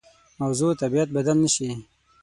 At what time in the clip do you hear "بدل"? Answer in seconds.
1.15-1.37